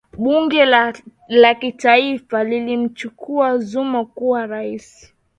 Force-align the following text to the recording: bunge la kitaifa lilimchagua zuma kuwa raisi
bunge 0.17 0.65
la 1.35 1.55
kitaifa 1.55 2.43
lilimchagua 2.43 3.57
zuma 3.59 4.05
kuwa 4.05 4.47
raisi 4.47 5.13